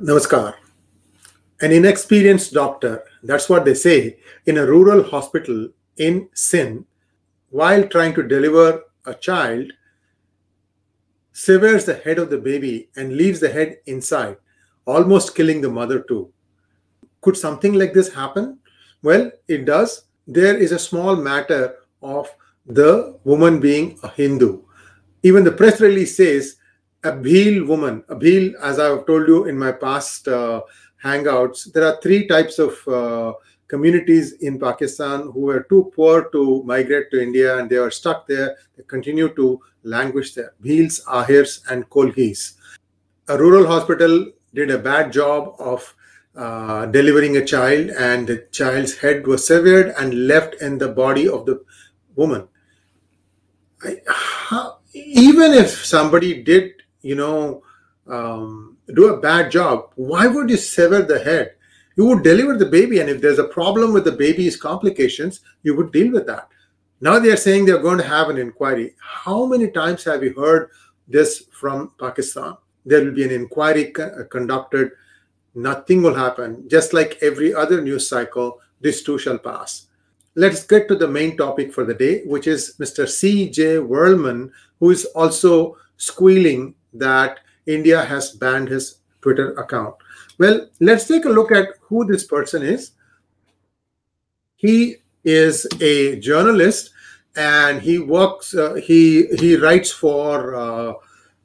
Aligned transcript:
Namaskar. 0.00 0.54
An 1.60 1.72
inexperienced 1.72 2.54
doctor, 2.54 3.04
that's 3.22 3.50
what 3.50 3.66
they 3.66 3.74
say, 3.74 4.16
in 4.46 4.56
a 4.56 4.64
rural 4.64 5.02
hospital 5.02 5.68
in 5.98 6.26
Sindh, 6.32 6.86
while 7.50 7.86
trying 7.86 8.14
to 8.14 8.22
deliver 8.22 8.82
a 9.04 9.12
child, 9.12 9.70
severs 11.32 11.84
the 11.84 11.96
head 11.96 12.18
of 12.18 12.30
the 12.30 12.38
baby 12.38 12.88
and 12.96 13.14
leaves 13.14 13.40
the 13.40 13.50
head 13.50 13.76
inside, 13.84 14.38
almost 14.86 15.34
killing 15.34 15.60
the 15.60 15.68
mother 15.68 16.00
too. 16.00 16.32
Could 17.20 17.36
something 17.36 17.74
like 17.74 17.92
this 17.92 18.12
happen? 18.14 18.58
Well, 19.02 19.30
it 19.48 19.66
does. 19.66 20.04
There 20.26 20.56
is 20.56 20.72
a 20.72 20.78
small 20.78 21.14
matter 21.14 21.74
of 22.02 22.34
the 22.64 23.18
woman 23.24 23.60
being 23.60 23.98
a 24.02 24.08
Hindu. 24.08 24.62
Even 25.22 25.44
the 25.44 25.52
press 25.52 25.78
release 25.78 26.16
says 26.16 26.56
a 27.02 27.12
Bhil 27.12 27.66
woman, 27.66 28.04
a 28.08 28.16
Bhil, 28.16 28.54
as 28.62 28.78
I've 28.78 29.06
told 29.06 29.26
you 29.26 29.46
in 29.46 29.58
my 29.58 29.72
past 29.72 30.28
uh, 30.28 30.62
hangouts, 31.02 31.72
there 31.72 31.84
are 31.84 31.98
three 32.02 32.26
types 32.26 32.58
of 32.58 32.86
uh, 32.86 33.32
communities 33.68 34.32
in 34.40 34.58
Pakistan 34.58 35.30
who 35.32 35.40
were 35.40 35.62
too 35.68 35.90
poor 35.94 36.28
to 36.30 36.62
migrate 36.64 37.10
to 37.12 37.22
India 37.22 37.58
and 37.58 37.70
they 37.70 37.76
are 37.76 37.90
stuck 37.90 38.26
there. 38.26 38.56
They 38.76 38.82
continue 38.82 39.34
to 39.34 39.60
languish 39.82 40.34
there. 40.34 40.52
Bhils, 40.62 41.02
Ahirs, 41.04 41.62
and 41.70 41.88
Kolhis. 41.88 42.54
A 43.28 43.38
rural 43.38 43.66
hospital 43.66 44.26
did 44.52 44.70
a 44.70 44.78
bad 44.78 45.12
job 45.12 45.54
of 45.58 45.94
uh, 46.36 46.86
delivering 46.86 47.36
a 47.36 47.44
child, 47.44 47.90
and 47.90 48.26
the 48.26 48.46
child's 48.52 48.96
head 48.98 49.26
was 49.26 49.46
severed 49.46 49.94
and 49.98 50.26
left 50.26 50.54
in 50.62 50.78
the 50.78 50.88
body 50.88 51.28
of 51.28 51.44
the 51.46 51.62
woman. 52.14 52.46
I, 53.82 53.96
how, 54.06 54.78
even 54.92 55.52
if 55.52 55.84
somebody 55.84 56.42
did 56.42 56.72
you 57.02 57.14
know, 57.14 57.62
um, 58.06 58.76
do 58.94 59.14
a 59.14 59.20
bad 59.20 59.50
job, 59.50 59.90
why 59.94 60.26
would 60.26 60.50
you 60.50 60.56
sever 60.56 61.02
the 61.02 61.18
head? 61.18 61.54
You 61.96 62.06
would 62.06 62.22
deliver 62.22 62.56
the 62.56 62.66
baby, 62.66 63.00
and 63.00 63.10
if 63.10 63.20
there's 63.20 63.38
a 63.38 63.44
problem 63.44 63.92
with 63.92 64.04
the 64.04 64.12
baby's 64.12 64.56
complications, 64.56 65.40
you 65.62 65.76
would 65.76 65.92
deal 65.92 66.12
with 66.12 66.26
that. 66.26 66.48
Now 67.00 67.18
they 67.18 67.30
are 67.30 67.36
saying 67.36 67.64
they're 67.64 67.78
going 67.78 67.98
to 67.98 68.06
have 68.06 68.28
an 68.28 68.38
inquiry. 68.38 68.94
How 69.00 69.46
many 69.46 69.70
times 69.70 70.04
have 70.04 70.22
you 70.22 70.34
heard 70.34 70.70
this 71.08 71.44
from 71.50 71.92
Pakistan? 71.98 72.56
There 72.84 73.04
will 73.04 73.12
be 73.12 73.24
an 73.24 73.30
inquiry 73.30 73.86
co- 73.86 74.24
conducted. 74.30 74.92
Nothing 75.54 76.02
will 76.02 76.14
happen. 76.14 76.68
Just 76.68 76.92
like 76.92 77.18
every 77.22 77.54
other 77.54 77.80
news 77.80 78.08
cycle, 78.08 78.60
this 78.80 79.02
too 79.02 79.18
shall 79.18 79.38
pass. 79.38 79.86
Let's 80.34 80.64
get 80.64 80.88
to 80.88 80.94
the 80.94 81.08
main 81.08 81.36
topic 81.36 81.72
for 81.72 81.84
the 81.84 81.94
day, 81.94 82.22
which 82.24 82.46
is 82.46 82.76
Mr. 82.78 83.08
C.J. 83.08 83.76
Werleman, 83.76 84.50
who 84.78 84.90
is 84.90 85.04
also 85.06 85.76
squealing 85.96 86.74
that 86.94 87.40
India 87.66 88.02
has 88.04 88.32
banned 88.32 88.68
his 88.68 88.98
Twitter 89.20 89.52
account. 89.54 89.94
Well, 90.38 90.68
let's 90.80 91.06
take 91.06 91.24
a 91.24 91.28
look 91.28 91.52
at 91.52 91.68
who 91.82 92.04
this 92.06 92.24
person 92.24 92.62
is. 92.62 92.92
He 94.56 94.96
is 95.24 95.66
a 95.80 96.18
journalist 96.18 96.90
and 97.36 97.80
he 97.80 97.98
works, 97.98 98.54
uh, 98.54 98.74
he, 98.74 99.26
he 99.38 99.56
writes 99.56 99.90
for, 99.90 100.54
uh, 100.54 100.92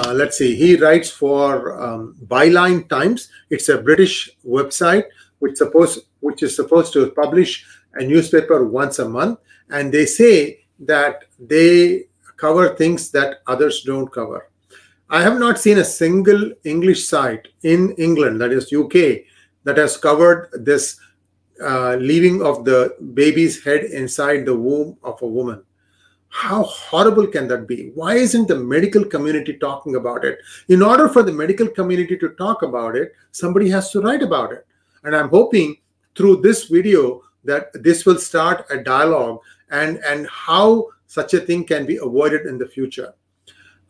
uh, 0.00 0.12
let's 0.12 0.38
see, 0.38 0.54
he 0.54 0.76
writes 0.76 1.10
for 1.10 1.80
um, 1.82 2.16
Byline 2.26 2.88
Times. 2.88 3.28
It's 3.50 3.68
a 3.68 3.78
British 3.78 4.30
website 4.46 5.04
which, 5.38 5.56
suppose, 5.56 6.06
which 6.20 6.42
is 6.42 6.54
supposed 6.54 6.92
to 6.94 7.10
publish 7.10 7.66
a 7.94 8.04
newspaper 8.04 8.64
once 8.66 8.98
a 8.98 9.08
month. 9.08 9.38
And 9.70 9.92
they 9.92 10.06
say 10.06 10.60
that 10.80 11.24
they 11.38 12.04
cover 12.36 12.74
things 12.76 13.10
that 13.10 13.38
others 13.46 13.82
don't 13.82 14.12
cover. 14.12 14.48
I 15.08 15.22
have 15.22 15.38
not 15.38 15.58
seen 15.58 15.78
a 15.78 15.84
single 15.84 16.50
English 16.64 17.06
site 17.06 17.48
in 17.62 17.92
England, 17.92 18.40
that 18.40 18.50
is 18.50 18.72
UK, 18.72 19.24
that 19.62 19.76
has 19.76 19.96
covered 19.96 20.48
this 20.52 20.98
uh, 21.62 21.94
leaving 21.94 22.42
of 22.42 22.64
the 22.64 22.96
baby's 23.14 23.62
head 23.62 23.84
inside 23.84 24.44
the 24.44 24.56
womb 24.56 24.96
of 25.04 25.22
a 25.22 25.26
woman. 25.26 25.62
How 26.28 26.64
horrible 26.64 27.28
can 27.28 27.46
that 27.48 27.68
be? 27.68 27.92
Why 27.94 28.14
isn't 28.14 28.48
the 28.48 28.56
medical 28.56 29.04
community 29.04 29.56
talking 29.58 29.94
about 29.94 30.24
it? 30.24 30.38
In 30.68 30.82
order 30.82 31.08
for 31.08 31.22
the 31.22 31.32
medical 31.32 31.68
community 31.68 32.18
to 32.18 32.30
talk 32.30 32.62
about 32.62 32.96
it, 32.96 33.12
somebody 33.30 33.70
has 33.70 33.92
to 33.92 34.00
write 34.00 34.22
about 34.22 34.52
it. 34.52 34.66
And 35.04 35.14
I'm 35.14 35.28
hoping 35.28 35.76
through 36.16 36.42
this 36.42 36.64
video 36.64 37.22
that 37.44 37.70
this 37.82 38.04
will 38.04 38.18
start 38.18 38.66
a 38.70 38.82
dialogue 38.82 39.38
and, 39.70 39.98
and 40.04 40.26
how 40.26 40.88
such 41.06 41.32
a 41.32 41.40
thing 41.40 41.64
can 41.64 41.86
be 41.86 41.98
avoided 41.98 42.46
in 42.46 42.58
the 42.58 42.66
future. 42.66 43.14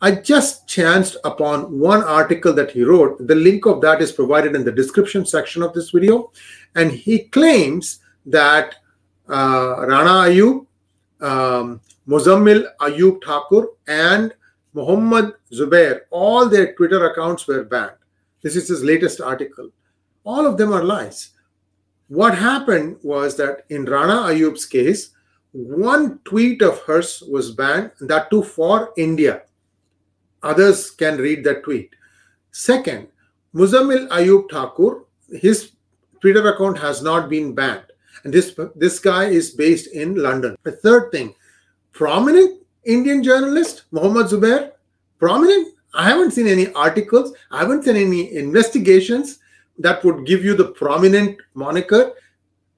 I 0.03 0.11
just 0.11 0.69
chanced 0.69 1.17
upon 1.25 1.79
one 1.79 2.03
article 2.05 2.53
that 2.53 2.71
he 2.71 2.84
wrote. 2.84 3.27
The 3.27 3.34
link 3.34 3.65
of 3.65 3.81
that 3.81 4.03
is 4.03 4.12
provided 4.12 4.55
in 4.55 4.62
the 4.62 4.73
description 4.73 5.25
section 5.25 5.62
of 5.62 5.73
this 5.73 5.91
video. 5.91 6.33
And 6.75 6.93
he 6.93 7.21
claims 7.21 8.01
that 8.27 8.75
uh, 9.29 9.87
Rana 9.89 10.29
Ayub, 10.29 10.67
um, 11.21 11.81
Muzammil 12.07 12.67
Ayub 12.81 13.25
Thakur, 13.25 13.69
and 13.89 14.34
Muhammad 14.75 15.33
Zubair, 15.51 16.01
all 16.11 16.47
their 16.47 16.75
Twitter 16.75 17.07
accounts 17.07 17.47
were 17.47 17.65
banned. 17.65 17.97
This 18.43 18.55
is 18.55 18.69
his 18.69 18.84
latest 18.84 19.23
article. 19.23 19.71
All 20.25 20.47
of 20.47 20.59
them 20.59 20.75
are 20.75 20.84
lies. 20.84 21.31
What 22.09 22.37
happened 22.37 22.99
was 23.03 23.37
that 23.39 23.65
in 23.71 23.87
Rana 23.87 24.28
Ayub's 24.31 24.67
case, 24.67 25.11
one 25.53 26.21
tweet 26.25 26.61
of 26.61 26.81
hers 26.81 27.23
was 27.27 27.53
banned, 27.53 27.93
that 28.01 28.28
too 28.31 28.43
for 28.43 28.93
India 28.99 29.43
others 30.42 30.91
can 30.91 31.19
read 31.19 31.44
that 31.44 31.64
tweet. 31.64 31.94
Second, 32.52 33.08
Muzammil 33.54 34.08
Ayub 34.08 34.50
Thakur, 34.50 35.04
his 35.30 35.72
Twitter 36.20 36.47
account 36.48 36.78
has 36.78 37.02
not 37.02 37.28
been 37.28 37.54
banned. 37.54 37.84
And 38.24 38.32
this, 38.32 38.58
this 38.74 38.98
guy 38.98 39.24
is 39.26 39.50
based 39.50 39.88
in 39.88 40.16
London. 40.16 40.56
The 40.62 40.72
third 40.72 41.12
thing, 41.12 41.34
prominent 41.92 42.62
Indian 42.84 43.22
journalist, 43.22 43.84
Muhammad 43.91 44.26
Zubair, 44.26 44.72
prominent. 45.19 45.74
I 45.94 46.08
haven't 46.08 46.32
seen 46.32 46.47
any 46.47 46.72
articles, 46.74 47.32
I 47.50 47.58
haven't 47.58 47.84
seen 47.84 47.97
any 47.97 48.34
investigations 48.34 49.38
that 49.78 50.04
would 50.04 50.26
give 50.26 50.44
you 50.44 50.54
the 50.54 50.66
prominent 50.66 51.38
moniker. 51.54 52.12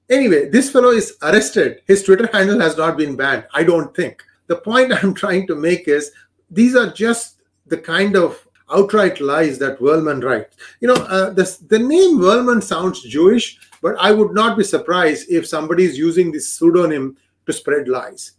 Anyway, 0.09 0.49
this 0.49 0.71
fellow 0.71 0.89
is 0.89 1.17
arrested. 1.21 1.81
His 1.85 2.03
Twitter 2.03 2.29
handle 2.31 2.59
has 2.59 2.77
not 2.77 2.97
been 2.97 3.15
banned. 3.15 3.45
I 3.53 3.63
don't 3.63 3.95
think. 3.95 4.23
The 4.47 4.55
point 4.57 4.93
I'm 5.03 5.13
trying 5.13 5.47
to 5.47 5.55
make 5.55 5.87
is 5.87 6.11
these 6.49 6.75
are 6.75 6.91
just 6.91 7.38
the 7.69 7.77
kind 7.77 8.15
of 8.15 8.47
outright 8.71 9.19
lies 9.19 9.57
that 9.59 9.79
Werleman 9.79 10.23
writes. 10.23 10.55
You 10.79 10.89
know, 10.89 10.95
uh, 11.05 11.31
the, 11.31 11.57
the 11.67 11.79
name 11.79 12.19
Werleman 12.19 12.61
sounds 12.61 13.01
Jewish, 13.01 13.59
but 13.81 13.95
I 13.99 14.11
would 14.11 14.33
not 14.33 14.57
be 14.57 14.63
surprised 14.63 15.29
if 15.29 15.47
somebody 15.47 15.85
is 15.85 15.97
using 15.97 16.31
this 16.31 16.51
pseudonym 16.51 17.17
to 17.45 17.53
spread 17.53 17.87
lies. 17.87 18.33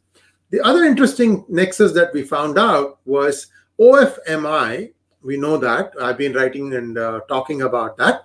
The 0.51 0.61
other 0.61 0.85
interesting 0.85 1.45
nexus 1.49 1.93
that 1.93 2.13
we 2.13 2.23
found 2.23 2.59
out 2.59 2.99
was 3.05 3.49
OFMI. 3.79 4.93
We 5.23 5.37
know 5.37 5.57
that. 5.59 5.93
I've 6.01 6.19
been 6.19 6.33
writing 6.33 6.75
and 6.75 6.99
uh, 6.99 7.21
talking 7.29 7.62
about 7.62 7.97
that. 7.99 8.25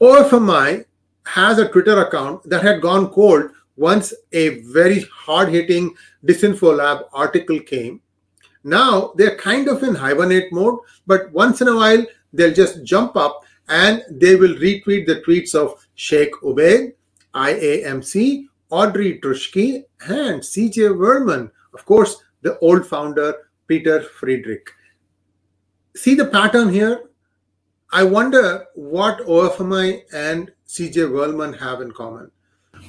OFMI 0.00 0.84
has 1.24 1.58
a 1.58 1.68
Twitter 1.68 2.00
account 2.00 2.48
that 2.48 2.62
had 2.62 2.82
gone 2.82 3.10
cold 3.10 3.50
once 3.76 4.12
a 4.32 4.60
very 4.60 5.00
hard 5.12 5.48
hitting 5.48 5.94
Disinfo 6.24 6.76
Lab 6.76 7.06
article 7.12 7.60
came 7.60 8.02
now 8.64 9.12
they're 9.16 9.36
kind 9.36 9.68
of 9.68 9.82
in 9.82 9.94
hibernate 9.94 10.52
mode, 10.52 10.78
but 11.06 11.30
once 11.32 11.60
in 11.60 11.68
a 11.68 11.76
while 11.76 12.04
they'll 12.32 12.54
just 12.54 12.84
jump 12.84 13.16
up 13.16 13.44
and 13.68 14.02
they 14.10 14.36
will 14.36 14.54
retweet 14.54 15.06
the 15.06 15.22
tweets 15.26 15.54
of 15.54 15.86
Sheikh 15.94 16.32
Ubaid, 16.42 16.94
IAMC, 17.34 18.46
Audrey 18.70 19.20
Truschke, 19.20 19.84
and 20.08 20.40
CJ 20.40 20.96
Werleman. 20.96 21.50
Of 21.74 21.84
course, 21.84 22.22
the 22.42 22.58
old 22.58 22.86
founder, 22.86 23.34
Peter 23.66 24.02
Friedrich. 24.02 24.68
See 25.94 26.14
the 26.14 26.26
pattern 26.26 26.72
here? 26.72 27.10
I 27.92 28.04
wonder 28.04 28.66
what 28.74 29.26
OFMI 29.26 30.02
and 30.12 30.52
CJ 30.66 31.10
Werleman 31.10 31.58
have 31.58 31.80
in 31.80 31.90
common. 31.92 32.30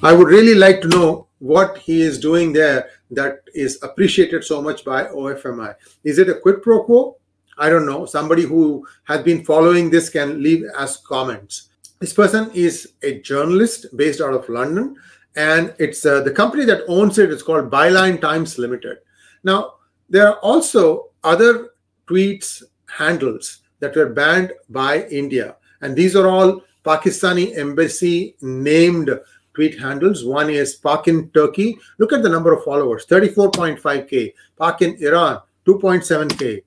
I 0.02 0.12
would 0.12 0.28
really 0.28 0.54
like 0.54 0.80
to 0.82 0.88
know 0.88 1.26
what 1.42 1.76
he 1.76 2.00
is 2.00 2.20
doing 2.20 2.52
there 2.52 2.88
that 3.10 3.40
is 3.52 3.82
appreciated 3.82 4.44
so 4.44 4.62
much 4.62 4.84
by 4.84 5.06
OFMI. 5.06 5.74
Is 6.04 6.20
it 6.20 6.28
a 6.28 6.38
quid 6.38 6.62
pro 6.62 6.84
quo? 6.84 7.16
I 7.58 7.68
don't 7.68 7.84
know. 7.84 8.06
Somebody 8.06 8.42
who 8.42 8.86
has 9.04 9.22
been 9.22 9.44
following 9.44 9.90
this 9.90 10.08
can 10.08 10.40
leave 10.40 10.64
as 10.78 10.98
comments. 10.98 11.70
This 11.98 12.12
person 12.12 12.48
is 12.54 12.92
a 13.02 13.18
journalist 13.22 13.86
based 13.96 14.20
out 14.20 14.34
of 14.34 14.48
London, 14.48 14.94
and 15.34 15.74
it's 15.80 16.06
uh, 16.06 16.20
the 16.20 16.30
company 16.30 16.64
that 16.64 16.84
owns 16.86 17.18
it 17.18 17.30
is 17.30 17.42
called 17.42 17.72
Byline 17.72 18.20
Times 18.20 18.56
Limited. 18.56 18.98
Now, 19.42 19.74
there 20.08 20.28
are 20.28 20.38
also 20.38 21.10
other 21.24 21.70
tweets 22.06 22.62
handles 22.88 23.62
that 23.80 23.96
were 23.96 24.10
banned 24.10 24.52
by 24.70 25.06
India, 25.08 25.56
and 25.80 25.96
these 25.96 26.14
are 26.14 26.28
all 26.28 26.62
Pakistani 26.84 27.58
embassy 27.58 28.36
named 28.40 29.10
tweet 29.54 29.78
handles. 29.78 30.24
One 30.24 30.50
is 30.50 30.74
Pak 30.74 31.08
in 31.08 31.30
Turkey. 31.30 31.78
Look 31.98 32.12
at 32.12 32.22
the 32.22 32.28
number 32.28 32.52
of 32.52 32.64
followers 32.64 33.06
34.5K. 33.06 34.32
Pak 34.58 34.82
in 34.82 34.96
Iran, 35.02 35.40
2.7K. 35.66 36.62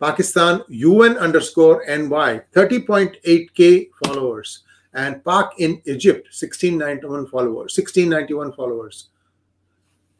Pakistan 0.00 0.60
UN 0.68 1.16
underscore 1.16 1.84
NY 1.86 2.42
30.8k 2.52 3.88
followers 4.04 4.64
and 4.92 5.24
Pak 5.24 5.52
in 5.58 5.80
Egypt 5.86 6.26
1691 6.26 7.26
followers 7.28 7.76
1691 7.76 8.52
followers. 8.52 9.08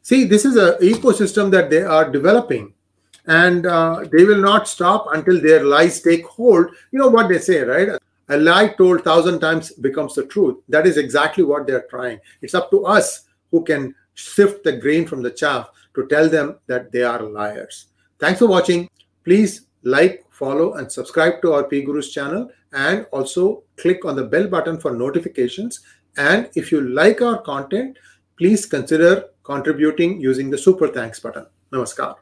See, 0.01 0.23
this 0.23 0.45
is 0.45 0.55
an 0.55 0.75
ecosystem 0.81 1.51
that 1.51 1.69
they 1.69 1.83
are 1.83 2.09
developing 2.09 2.73
and 3.27 3.65
uh, 3.65 4.05
they 4.11 4.23
will 4.23 4.41
not 4.41 4.67
stop 4.67 5.07
until 5.13 5.41
their 5.41 5.63
lies 5.63 6.01
take 6.01 6.25
hold. 6.25 6.67
You 6.91 6.99
know 6.99 7.09
what 7.09 7.27
they 7.29 7.39
say, 7.39 7.61
right? 7.61 7.89
A 8.29 8.37
lie 8.37 8.69
told 8.69 9.03
thousand 9.03 9.39
times 9.39 9.71
becomes 9.71 10.15
the 10.15 10.25
truth. 10.25 10.57
That 10.67 10.87
is 10.87 10.97
exactly 10.97 11.43
what 11.43 11.67
they're 11.67 11.87
trying. 11.89 12.19
It's 12.41 12.55
up 12.55 12.71
to 12.71 12.85
us 12.85 13.25
who 13.51 13.63
can 13.63 13.93
sift 14.15 14.63
the 14.63 14.77
grain 14.77 15.05
from 15.05 15.21
the 15.21 15.31
chaff 15.31 15.69
to 15.93 16.07
tell 16.07 16.27
them 16.27 16.57
that 16.67 16.91
they 16.91 17.03
are 17.03 17.21
liars. 17.21 17.87
Thanks 18.19 18.39
for 18.39 18.47
watching. 18.47 18.89
Please 19.23 19.67
like, 19.83 20.25
follow, 20.29 20.73
and 20.73 20.91
subscribe 20.91 21.41
to 21.41 21.53
our 21.53 21.63
P 21.65 21.83
Gurus 21.83 22.11
channel 22.11 22.49
and 22.73 23.05
also 23.11 23.63
click 23.77 24.03
on 24.03 24.15
the 24.15 24.23
bell 24.23 24.47
button 24.47 24.79
for 24.79 24.91
notifications. 24.91 25.81
And 26.17 26.49
if 26.55 26.71
you 26.71 26.81
like 26.81 27.21
our 27.21 27.41
content, 27.41 27.97
please 28.37 28.65
consider 28.65 29.25
contributing 29.43 30.19
using 30.19 30.49
the 30.49 30.57
super 30.57 30.87
thanks 30.87 31.19
button. 31.19 31.45
Namaskar. 31.71 32.15